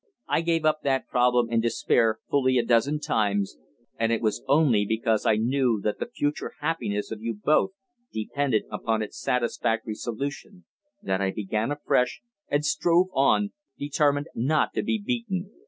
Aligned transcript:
I 0.27 0.41
gave 0.41 0.65
up 0.65 0.81
that 0.81 1.05
problem 1.07 1.51
in 1.51 1.59
despair 1.61 2.21
fully 2.27 2.57
a 2.57 2.65
dozen 2.65 2.99
times, 2.99 3.57
and 3.99 4.11
it 4.11 4.19
was 4.23 4.41
only 4.47 4.83
because 4.83 5.27
I 5.27 5.35
knew 5.35 5.79
that 5.83 5.99
the 5.99 6.07
future 6.09 6.53
happiness 6.59 7.11
of 7.11 7.21
you 7.21 7.35
both 7.35 7.73
depended 8.11 8.63
upon 8.71 9.03
its 9.03 9.21
satisfactory 9.21 9.93
solution 9.93 10.65
that 11.03 11.21
I 11.21 11.29
began 11.29 11.71
afresh 11.71 12.23
and 12.49 12.65
strove 12.65 13.09
on, 13.13 13.51
determined 13.77 14.29
not 14.33 14.73
to 14.73 14.81
be 14.81 14.99
beaten. 14.99 15.51